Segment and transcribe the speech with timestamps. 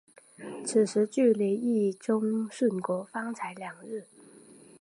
[0.65, 4.07] 此时距离毅宗殉国方才两日。